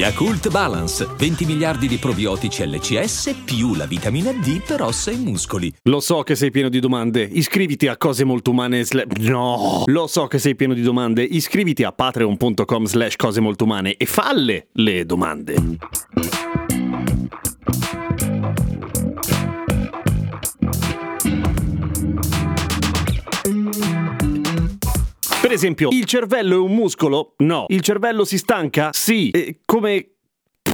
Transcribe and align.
Yakult 0.00 0.48
Balance, 0.48 1.06
20 1.14 1.44
miliardi 1.44 1.86
di 1.86 1.98
probiotici 1.98 2.66
LCS 2.66 3.42
più 3.44 3.74
la 3.74 3.84
vitamina 3.84 4.32
D 4.32 4.62
per 4.62 4.80
ossa 4.80 5.10
e 5.10 5.16
muscoli. 5.16 5.70
Lo 5.82 6.00
so 6.00 6.22
che 6.22 6.36
sei 6.36 6.50
pieno 6.50 6.70
di 6.70 6.80
domande. 6.80 7.20
Iscriviti 7.20 7.86
a 7.86 7.98
cose 7.98 8.24
molto 8.24 8.50
umane. 8.50 8.82
Sla- 8.82 9.04
no! 9.18 9.82
Lo 9.84 10.06
so 10.06 10.26
che 10.26 10.38
sei 10.38 10.56
pieno 10.56 10.72
di 10.72 10.80
domande. 10.80 11.22
Iscriviti 11.22 11.84
a 11.84 11.92
patreon.com 11.92 12.84
slash 12.86 13.16
cose 13.16 13.42
molto 13.42 13.64
umane 13.64 13.96
e 13.96 14.06
falle 14.06 14.68
le 14.72 15.04
domande. 15.04 15.54
Per 25.50 25.58
esempio, 25.58 25.88
il 25.90 26.04
cervello 26.04 26.54
è 26.54 26.58
un 26.58 26.72
muscolo? 26.72 27.34
No. 27.38 27.64
Il 27.70 27.80
cervello 27.80 28.24
si 28.24 28.38
stanca? 28.38 28.90
Sì. 28.92 29.30
E 29.30 29.62
come 29.64 30.10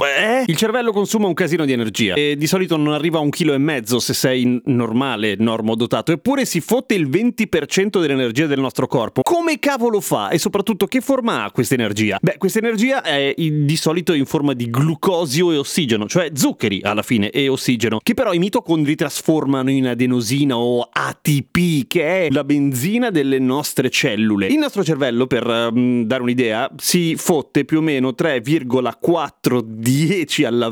eh? 0.05 0.45
Il 0.46 0.56
cervello 0.56 0.92
consuma 0.92 1.27
un 1.27 1.34
casino 1.34 1.64
di 1.64 1.73
energia 1.73 2.14
e 2.14 2.37
di 2.37 2.46
solito 2.46 2.77
non 2.77 2.92
arriva 2.92 3.18
a 3.18 3.20
un 3.20 3.30
chilo 3.30 3.54
e 3.54 3.59
mezzo 3.59 3.98
se 3.98 4.12
sei 4.12 4.60
normale, 4.64 5.37
normodotato, 5.38 6.12
eppure 6.12 6.45
si 6.45 6.60
fotte 6.60 6.95
il 6.95 7.09
20% 7.09 8.01
dell'energia 8.01 8.46
del 8.46 8.60
nostro 8.60 8.87
corpo. 8.87 9.23
Come 9.23 9.59
cavolo 9.59 10.01
fa? 10.01 10.28
E 10.28 10.38
soprattutto 10.38 10.87
che 10.87 11.01
forma 11.01 11.45
ha 11.45 11.51
questa 11.51 11.74
energia? 11.74 12.18
Beh, 12.20 12.37
questa 12.37 12.59
energia 12.59 13.02
è 13.02 13.32
di 13.37 13.77
solito 13.77 14.12
in 14.12 14.27
forma 14.27 14.52
di 14.52 14.68
glucosio 14.68 15.52
e 15.52 15.57
ossigeno, 15.57 16.07
cioè 16.07 16.30
zuccheri 16.35 16.80
alla 16.82 17.02
fine 17.02 17.30
e 17.30 17.48
ossigeno, 17.48 17.98
che 18.02 18.15
però 18.15 18.32
i 18.32 18.38
mitocondri 18.38 18.95
trasformano 18.96 19.70
in 19.70 19.87
adenosina 19.87 20.59
o 20.59 20.88
ATP, 20.92 21.87
che 21.87 22.26
è 22.26 22.30
la 22.30 22.45
benzina 22.45 23.10
delle 23.10 23.38
nostre 23.38 23.88
cellule. 23.90 24.48
Il 24.48 24.59
nostro 24.59 24.85
cervello, 24.85 25.26
per 25.26 25.46
um, 25.46 26.04
dare 26.04 26.23
un'idea, 26.23 26.70
si 26.76 27.15
fotte 27.16 27.65
più 27.65 27.79
o 27.79 27.82
meno 27.82 28.10
3,4 28.10 29.60
10 29.87 30.45
alla 30.45 30.70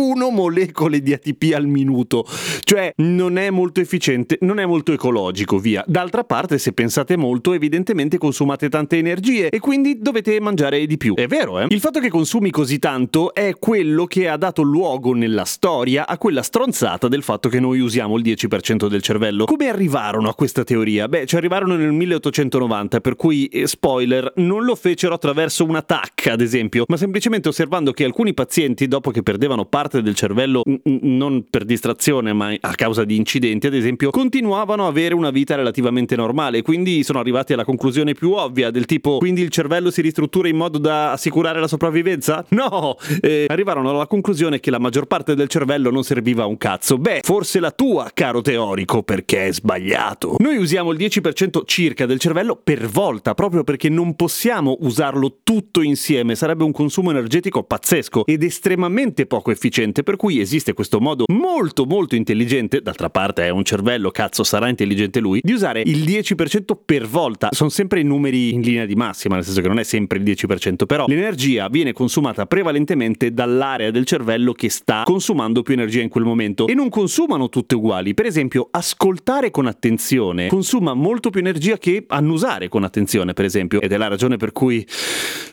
21 0.00 0.30
molecole 0.30 1.00
di 1.00 1.12
ATP 1.12 1.52
al 1.54 1.66
minuto. 1.66 2.24
Cioè 2.64 2.92
non 2.96 3.36
è 3.36 3.50
molto 3.50 3.80
efficiente, 3.80 4.38
non 4.40 4.58
è 4.58 4.64
molto 4.64 4.92
ecologico, 4.92 5.58
via. 5.58 5.84
D'altra 5.86 6.24
parte, 6.24 6.58
se 6.58 6.72
pensate 6.72 7.16
molto, 7.16 7.52
evidentemente 7.52 8.16
consumate 8.16 8.70
tante 8.70 8.96
energie 8.96 9.50
e 9.50 9.58
quindi 9.58 9.98
dovete 9.98 10.40
mangiare 10.40 10.86
di 10.86 10.96
più. 10.96 11.14
È 11.14 11.26
vero, 11.26 11.60
eh? 11.60 11.66
Il 11.68 11.80
fatto 11.80 12.00
che 12.00 12.08
consumi 12.08 12.50
così 12.50 12.78
tanto 12.78 13.34
è 13.34 13.52
quello 13.58 14.06
che 14.06 14.28
ha 14.28 14.36
dato 14.38 14.62
luogo 14.62 15.12
nella 15.12 15.44
storia 15.44 16.06
a 16.06 16.16
quella 16.16 16.42
stronzata 16.42 17.08
del 17.08 17.22
fatto 17.22 17.48
che 17.50 17.60
noi 17.60 17.80
usiamo 17.80 18.16
il 18.16 18.22
10% 18.22 18.88
del 18.88 19.02
cervello. 19.02 19.44
Come 19.44 19.68
arrivarono 19.68 20.28
a 20.28 20.34
questa 20.34 20.64
teoria? 20.64 21.08
Beh, 21.08 21.26
ci 21.26 21.36
arrivarono 21.36 21.76
nel 21.76 21.92
1890, 21.92 23.00
per 23.00 23.16
cui, 23.16 23.46
eh, 23.46 23.66
spoiler, 23.66 24.32
non 24.36 24.64
lo 24.64 24.74
fecero 24.76 25.14
attraverso 25.14 25.64
una 25.64 25.82
TAC, 25.82 26.28
ad 26.28 26.40
esempio, 26.40 26.84
ma 26.88 26.96
semplicemente 26.96 27.48
osservando 27.48 27.92
che 27.92 28.04
alcuni 28.04 28.32
pazienti, 28.32 28.88
dopo 28.88 29.10
che 29.10 29.22
perdevano 29.22 29.66
parte 29.66 29.89
del 29.98 30.14
cervello, 30.14 30.62
n- 30.64 30.80
non 31.02 31.46
per 31.50 31.64
distrazione, 31.64 32.32
ma 32.32 32.54
a 32.60 32.74
causa 32.74 33.04
di 33.04 33.16
incidenti, 33.16 33.66
ad 33.66 33.74
esempio, 33.74 34.10
continuavano 34.10 34.84
a 34.84 34.88
avere 34.88 35.14
una 35.14 35.30
vita 35.30 35.56
relativamente 35.56 36.16
normale. 36.16 36.62
Quindi 36.62 37.02
sono 37.02 37.18
arrivati 37.18 37.52
alla 37.52 37.64
conclusione 37.64 38.14
più 38.14 38.32
ovvia, 38.32 38.70
del 38.70 38.86
tipo: 38.86 39.18
quindi 39.18 39.42
il 39.42 39.50
cervello 39.50 39.90
si 39.90 40.00
ristruttura 40.00 40.48
in 40.48 40.56
modo 40.56 40.78
da 40.78 41.12
assicurare 41.12 41.60
la 41.60 41.68
sopravvivenza? 41.68 42.44
No! 42.50 42.96
Eh, 43.20 43.46
arrivarono 43.48 43.90
alla 43.90 44.06
conclusione 44.06 44.60
che 44.60 44.70
la 44.70 44.78
maggior 44.78 45.06
parte 45.06 45.34
del 45.34 45.48
cervello 45.48 45.90
non 45.90 46.04
serviva 46.04 46.44
a 46.44 46.46
un 46.46 46.56
cazzo. 46.56 46.98
Beh, 46.98 47.20
forse 47.22 47.60
la 47.60 47.70
tua, 47.70 48.10
caro 48.14 48.40
teorico, 48.40 49.02
perché 49.02 49.46
è 49.46 49.52
sbagliato. 49.52 50.36
Noi 50.38 50.56
usiamo 50.56 50.92
il 50.92 50.98
10% 50.98 51.62
circa 51.64 52.06
del 52.06 52.18
cervello 52.18 52.56
per 52.62 52.86
volta, 52.86 53.34
proprio 53.34 53.64
perché 53.64 53.88
non 53.88 54.14
possiamo 54.14 54.76
usarlo 54.80 55.38
tutto 55.42 55.82
insieme, 55.82 56.34
sarebbe 56.34 56.64
un 56.64 56.72
consumo 56.72 57.10
energetico 57.10 57.62
pazzesco 57.62 58.26
ed 58.26 58.42
estremamente 58.42 59.26
poco 59.26 59.50
efficiente, 59.50 59.70
per 59.80 60.16
cui 60.16 60.40
esiste 60.40 60.74
questo 60.74 61.00
modo 61.00 61.24
molto 61.32 61.86
molto 61.86 62.14
intelligente, 62.14 62.82
d'altra 62.82 63.08
parte 63.08 63.44
è 63.44 63.48
un 63.48 63.64
cervello, 63.64 64.10
cazzo 64.10 64.44
sarà 64.44 64.68
intelligente 64.68 65.20
lui, 65.20 65.40
di 65.42 65.52
usare 65.52 65.80
il 65.80 66.04
10% 66.04 66.76
per 66.84 67.06
volta. 67.06 67.48
Sono 67.50 67.70
sempre 67.70 68.00
i 68.00 68.04
numeri 68.04 68.52
in 68.52 68.60
linea 68.60 68.84
di 68.84 68.94
massima, 68.94 69.36
nel 69.36 69.44
senso 69.44 69.62
che 69.62 69.68
non 69.68 69.78
è 69.78 69.82
sempre 69.82 70.18
il 70.18 70.24
10%, 70.24 70.84
però 70.84 71.06
l'energia 71.06 71.68
viene 71.68 71.94
consumata 71.94 72.44
prevalentemente 72.44 73.32
dall'area 73.32 73.90
del 73.90 74.04
cervello 74.04 74.52
che 74.52 74.68
sta 74.68 75.02
consumando 75.04 75.62
più 75.62 75.72
energia 75.72 76.02
in 76.02 76.10
quel 76.10 76.24
momento 76.24 76.66
e 76.66 76.74
non 76.74 76.90
consumano 76.90 77.48
tutte 77.48 77.74
uguali. 77.74 78.12
Per 78.12 78.26
esempio, 78.26 78.68
ascoltare 78.70 79.50
con 79.50 79.66
attenzione 79.66 80.48
consuma 80.48 80.92
molto 80.92 81.30
più 81.30 81.40
energia 81.40 81.78
che 81.78 82.04
annusare 82.06 82.68
con 82.68 82.84
attenzione, 82.84 83.32
per 83.32 83.46
esempio, 83.46 83.80
ed 83.80 83.92
è 83.92 83.96
la 83.96 84.08
ragione 84.08 84.36
per 84.36 84.52
cui 84.52 84.86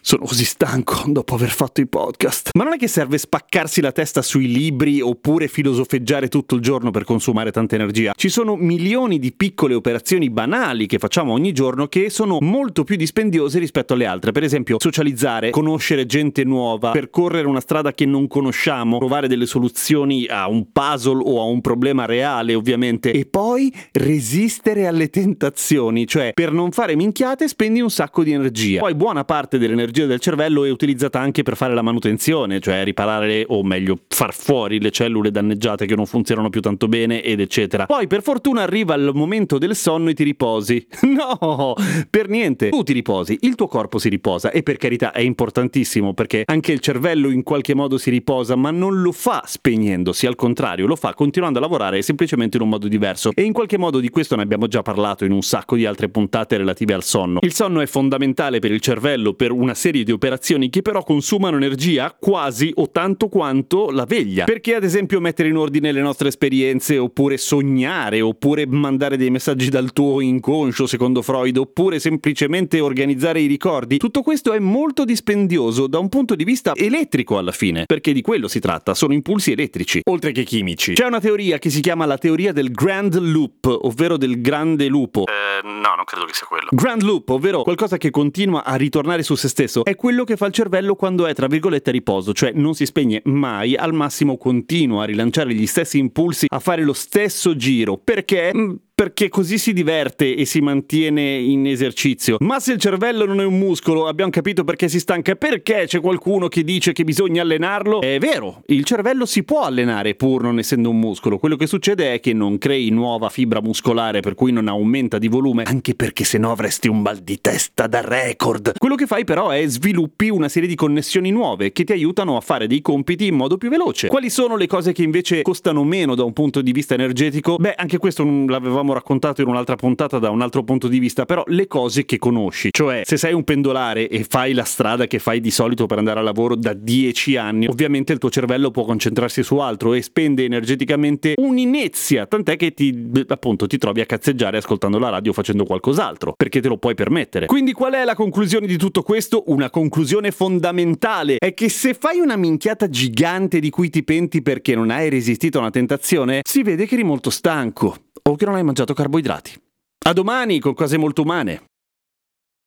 sono 0.08 0.24
così 0.24 0.46
stanco 0.46 1.04
dopo 1.08 1.36
aver 1.36 1.50
fatto 1.50 1.82
i 1.82 1.86
podcast. 1.86 2.52
Ma 2.54 2.64
non 2.64 2.72
è 2.72 2.78
che 2.78 2.88
serve 2.88 3.18
spaccarsi 3.18 3.82
la 3.82 3.92
testa 3.92 4.22
sui 4.22 4.50
libri 4.50 5.02
oppure 5.02 5.50
filosofeggiare 5.50 6.30
tutto 6.30 6.56
il 6.56 6.62
giorno 6.62 6.92
per 6.92 7.04
consumare 7.04 7.52
tanta 7.52 7.76
energia. 7.76 8.14
Ci 8.16 8.30
sono 8.30 8.56
milioni 8.56 9.20
di 9.20 9.34
piccole 9.34 9.74
operazioni 9.74 10.30
banali 10.30 10.86
che 10.86 10.98
facciamo 10.98 11.34
ogni 11.34 11.52
giorno 11.52 11.88
che 11.88 12.10
sono 12.10 12.38
molto 12.40 12.86
più 12.86 12.96
dispendiose 12.96 13.60
rispetto 13.60 13.96
alle 13.96 14.06
altre. 14.06 14.32
Per 14.32 14.44
esempio, 14.44 14.78
socializzare, 14.80 15.50
conoscere 15.50 16.06
gente 16.06 16.46
nuova, 16.46 16.92
percorrere 16.92 17.46
una 17.46 17.60
strada 17.60 17.92
che 17.92 18.06
non 18.06 18.28
conosciamo, 18.28 19.00
trovare 19.00 19.28
delle 19.28 19.46
soluzioni 19.46 20.26
a 20.28 20.48
un 20.48 20.72
puzzle 20.72 21.22
o 21.22 21.42
a 21.42 21.44
un 21.44 21.60
problema 21.60 22.06
reale, 22.06 22.56
ovviamente, 22.56 23.12
e 23.12 23.26
poi 23.26 23.74
resistere 23.92 24.88
alle 24.88 25.10
tentazioni, 25.10 26.08
cioè 26.08 26.32
per 26.34 26.54
non 26.54 26.72
fare 26.72 26.96
minchiate 26.96 27.50
spendi 27.50 27.82
un 27.82 27.90
sacco 27.90 28.24
di 28.24 28.32
energia. 28.32 28.80
Poi 28.80 28.96
buona 28.96 29.26
parte 29.26 29.58
dell'energia 29.58 29.96
del 30.06 30.20
cervello 30.20 30.66
è 30.66 30.70
utilizzata 30.70 31.20
anche 31.20 31.44
per 31.44 31.56
fare 31.56 31.74
la 31.74 31.82
manutenzione, 31.82 32.60
cioè 32.60 32.84
riparare 32.84 33.46
o 33.48 33.64
meglio 33.64 34.00
far 34.08 34.34
fuori 34.34 34.80
le 34.80 34.92
cellule 34.92 35.32
danneggiate 35.32 35.86
che 35.86 35.96
non 35.96 36.06
funzionano 36.06 36.50
più 36.50 36.62
tanto 36.62 36.88
bene 36.88 37.24
ed 37.24 37.40
eccetera. 37.40 37.86
Poi 37.86 38.08
per 38.08 38.22
fortuna 38.22 38.62
arriva 38.62 38.94
il 38.96 39.12
momento 39.14 39.58
del 39.58 39.76
sonno 39.76 40.10
e 40.10 40.14
ti 40.14 40.24
riposi. 40.24 40.86
No, 41.18 41.74
per 42.10 42.28
niente. 42.30 42.70
Tu 42.70 42.84
ti 42.84 42.94
riposi, 42.94 43.38
il 43.42 43.56
tuo 43.56 43.68
corpo 43.68 43.98
si 43.98 44.08
riposa 44.08 44.52
e 44.52 44.62
per 44.62 44.78
carità 44.78 45.12
è 45.12 45.22
importantissimo 45.22 46.14
perché 46.14 46.44
anche 46.46 46.72
il 46.72 46.80
cervello 46.80 47.30
in 47.30 47.44
qualche 47.44 47.74
modo 47.74 47.98
si 47.98 48.10
riposa, 48.12 48.56
ma 48.56 48.70
non 48.70 49.02
lo 49.02 49.12
fa 49.12 49.42
spegnendosi, 49.46 50.28
al 50.28 50.36
contrario, 50.36 50.86
lo 50.86 50.96
fa 50.96 51.14
continuando 51.14 51.58
a 51.58 51.62
lavorare 51.62 52.02
semplicemente 52.02 52.58
in 52.58 52.64
un 52.64 52.70
modo 52.70 52.88
diverso. 52.88 53.32
E 53.34 53.44
in 53.44 53.54
qualche 53.54 53.78
modo 53.78 54.00
di 54.00 54.10
questo 54.10 54.36
ne 54.36 54.44
abbiamo 54.44 54.68
già 54.68 54.82
parlato 54.82 55.26
in 55.26 55.32
un 55.32 55.42
sacco 55.42 55.76
di 55.76 55.86
altre 55.86 56.10
puntate 56.10 56.58
relative 56.58 56.94
al 56.94 57.04
sonno. 57.04 57.40
Il 57.42 57.54
sonno 57.54 57.82
è 57.82 57.86
fondamentale 57.86 58.60
per 58.60 58.72
il 58.72 58.82
cervello 58.82 59.34
per 59.34 59.52
una 59.52 59.74
serie 59.74 59.87
di 59.92 60.12
operazioni 60.12 60.70
che 60.70 60.82
però 60.82 61.04
consumano 61.04 61.58
energia 61.58 62.16
quasi 62.20 62.72
o 62.76 62.90
tanto 62.90 63.30
quanto 63.30 63.90
la 63.90 64.06
veglia. 64.06 64.46
Perché 64.46 64.76
ad 64.76 64.84
esempio 64.84 65.20
mettere 65.20 65.50
in 65.50 65.58
ordine 65.58 65.92
le 65.92 66.02
nostre 66.02 66.28
esperienze, 66.28 66.98
oppure 66.98 67.38
sognare, 67.38 68.22
oppure 68.22 68.66
mandare 68.68 69.18
dei 69.18 69.30
messaggi 69.30 69.70
dal 69.70 69.94
tuo 69.94 70.22
inconscio, 70.22 70.88
secondo 70.88 71.22
Freud, 71.22 71.58
oppure 71.58 72.00
semplicemente 72.00 72.80
organizzare 72.80 73.40
i 73.40 73.48
ricordi, 73.48 73.98
tutto 73.98 74.22
questo 74.22 74.54
è 74.54 74.60
molto 74.60 75.06
dispendioso 75.06 75.88
da 75.88 76.00
un 76.00 76.10
punto 76.10 76.36
di 76.36 76.44
vista 76.44 76.74
elettrico 76.76 77.38
alla 77.38 77.52
fine, 77.52 77.86
perché 77.86 78.14
di 78.14 78.22
quello 78.22 78.48
si 78.48 78.60
tratta, 78.60 78.94
sono 78.94 79.14
impulsi 79.14 79.52
elettrici, 79.52 80.02
oltre 80.06 80.32
che 80.32 80.44
chimici. 80.44 80.94
C'è 80.94 81.06
una 81.06 81.20
teoria 81.20 81.58
che 81.58 81.70
si 81.70 81.82
chiama 81.82 82.06
la 82.06 82.18
teoria 82.18 82.52
del 82.52 82.72
Grand 82.72 83.18
Loop, 83.18 83.66
ovvero 83.82 84.18
del 84.18 84.42
grande 84.42 84.88
lupo. 84.88 85.26
Eh, 85.26 85.64
no, 85.64 85.96
non 85.96 86.06
credo 86.06 86.26
che 86.26 86.34
sia 86.34 86.48
quello. 86.48 86.68
Grand 86.72 87.02
Loop, 87.02 87.30
ovvero 87.30 87.64
qualcosa 87.64 87.98
che 87.98 88.10
continua 88.10 88.64
a 88.64 88.76
ritornare 88.76 89.24
su 89.24 89.36
se 89.36 89.48
stesso, 89.48 89.67
è 89.84 89.96
quello 89.96 90.24
che 90.24 90.38
fa 90.38 90.48
il 90.48 90.54
cervello 90.54 90.96
quando 90.96 91.26
è 91.28 91.34
tra 91.34 91.48
virgolette 91.48 91.90
a 91.90 91.94
riposo, 91.94 92.34
cioè 92.34 92.52
non 92.54 92.74
si 92.74 92.86
spegne 92.86 93.22
mai, 93.26 93.76
al 93.76 93.94
massimo 93.94 94.38
continua 94.38 95.04
a 95.04 95.06
rilanciare 95.06 95.54
gli 95.54 95.68
stessi 95.68 95.98
impulsi, 95.98 96.48
a 96.50 96.60
fare 96.60 96.84
lo 96.84 96.94
stesso 96.94 97.56
giro. 97.56 97.98
Perché? 97.98 98.52
Perché 99.00 99.30
così 99.30 99.60
si 99.60 99.74
diverte 99.74 100.36
e 100.36 100.46
si 100.46 100.60
mantiene 100.60 101.22
in 101.36 101.68
esercizio. 101.68 102.38
Ma 102.40 102.60
se 102.60 102.74
il 102.74 102.80
cervello 102.80 103.26
non 103.26 103.40
è 103.40 103.46
un 103.46 103.56
muscolo, 103.56 104.08
abbiamo 104.08 104.32
capito 104.32 104.64
perché 104.64 104.90
si 104.90 105.00
stanca. 105.00 105.36
Perché 105.36 105.84
c'è 105.86 106.02
qualcuno 106.02 106.48
che 106.48 106.64
dice 106.64 106.94
che 106.94 107.04
bisogna 107.04 107.44
allenarlo? 107.44 108.02
È 108.02 108.18
vero, 108.18 108.64
il 108.66 108.84
cervello 108.86 109.28
si 109.28 109.44
può 109.44 109.62
allenare 109.62 110.16
pur 110.16 110.42
non 110.42 110.58
essendo 110.58 110.90
un 110.90 110.98
muscolo. 110.98 111.38
Quello 111.38 111.58
che 111.58 111.68
succede 111.68 112.16
è 112.16 112.20
che 112.20 112.34
non 112.34 112.58
crei 112.58 112.90
nuova 112.90 113.30
fibra 113.30 113.62
muscolare 113.62 114.22
per 114.22 114.34
cui 114.34 114.52
non 114.52 114.68
aumenta 114.68 115.20
di 115.20 115.28
volume, 115.28 115.62
anche 115.68 115.94
perché 115.94 116.24
se 116.24 116.40
no 116.40 116.50
avresti 116.50 116.88
un 116.88 117.00
mal 117.00 117.20
di 117.20 117.40
testa 117.40 117.86
da 117.86 118.02
record. 118.02 118.80
Quello 118.80 118.96
che 118.96 119.06
fai 119.06 119.26
però 119.26 119.52
è 119.52 119.64
sviluppi 119.68 120.30
una 120.30 120.50
serie 120.50 120.68
di 120.68 120.74
connessioni 120.74 121.30
nuove 121.30 121.72
che 121.72 121.84
ti 121.84 121.92
aiutano 121.92 122.36
a 122.36 122.42
fare 122.42 122.66
dei 122.66 122.82
compiti 122.82 123.28
in 123.28 123.36
modo 123.36 123.58
più 123.58 123.70
veloce. 123.70 124.08
Quali 124.08 124.32
sono 124.32 124.56
le 124.56 124.66
cose 124.66 124.92
che 124.92 125.04
invece 125.04 125.44
costano 125.44 125.84
meno 125.84 126.16
da 126.16 126.24
un 126.24 126.34
punto 126.34 126.64
di 126.64 126.72
vista 126.72 126.96
energetico? 126.96 127.58
Beh, 127.58 127.76
anche 127.76 128.00
questo 128.00 128.24
non 128.24 128.48
l'avevamo 128.48 128.86
avevamo 128.88 128.94
raccontato 128.94 129.42
in 129.42 129.48
un'altra 129.48 129.76
puntata 129.76 130.20
da 130.20 130.30
un 130.30 130.42
altro 130.42 130.64
punto 130.64 130.88
di 130.88 131.00
vista, 131.00 131.26
però 131.26 131.44
le 131.48 131.68
cose 131.68 132.06
che 132.06 132.18
conosci, 132.18 132.70
cioè 132.72 133.02
se 133.06 133.18
sei 133.18 133.34
un 133.34 133.44
pendolare 133.44 134.08
e 134.08 134.26
fai 134.28 134.54
la 134.54 134.64
strada 134.64 135.06
che 135.08 135.20
fai 135.20 135.42
di 135.42 135.52
solito 135.52 135.86
per 135.86 135.98
andare 135.98 136.20
al 136.20 136.26
lavoro 136.26 136.56
da 136.56 136.74
10 136.74 137.36
anni, 137.36 137.68
ovviamente 137.68 138.14
il 138.14 138.20
tuo 138.20 138.30
cervello 138.30 138.72
può 138.72 138.86
concentrarsi 138.86 139.44
su 139.44 139.58
altro 139.58 139.94
e 139.94 140.02
spende 140.02 140.46
energeticamente 140.46 141.34
un'inezia, 141.38 142.26
tant'è 142.26 142.56
che 142.56 142.74
ti 142.74 143.12
appunto 143.28 143.68
ti 143.68 143.78
trovi 143.78 144.02
a 144.02 144.06
cazzeggiare 144.06 144.58
ascoltando 144.58 144.98
la 144.98 145.10
radio 145.10 145.34
facendo 145.34 145.66
qualcos'altro, 145.66 146.34
perché 146.36 146.62
te 146.62 146.68
lo 146.68 146.78
puoi 146.78 146.96
permettere. 146.96 147.48
Quindi 147.48 147.74
qual 147.74 147.94
è 147.94 148.04
la 148.04 148.16
conclusione 148.16 148.68
di 148.68 148.78
tutto 148.78 149.02
questo? 149.02 149.44
Una 149.48 149.70
conclusione 149.70 150.32
fondamentale 150.32 151.38
è 151.38 151.54
che 151.54 151.70
se 151.70 151.94
fai 151.94 152.20
una 152.20 152.36
minchiata 152.36 152.90
gigante 152.90 153.60
di 153.60 153.70
cui 153.70 153.90
ti 153.90 154.04
penti 154.04 154.42
perché 154.42 154.76
non 154.76 154.90
hai 154.90 155.10
resistito 155.10 155.58
a 155.58 155.62
una 155.62 155.70
tentazione, 155.72 156.42
si 156.44 156.64
vede 156.64 156.86
che 156.86 156.94
eri 156.94 157.04
molto 157.04 157.30
stanco 157.30 157.96
o 158.28 158.36
che 158.36 158.46
non 158.46 158.56
hai 158.56 158.64
mangiato 158.78 158.94
carboidrati. 158.94 159.60
A 160.06 160.14
domani 160.14 160.60
con 160.60 160.76
cose 160.76 160.98
molto 160.98 161.24
umane. 161.24 161.64